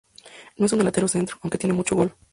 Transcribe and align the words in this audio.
No 0.57 0.65
es 0.65 0.71
un 0.73 0.79
delantero 0.79 1.07
centro, 1.07 1.37
aunque 1.43 1.59
tiene 1.59 1.75
mucho 1.75 1.95
gol. 1.95 2.15